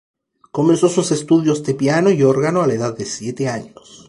[0.51, 3.99] Comenzó sus estudios de piano y órgano a la edad de siete años.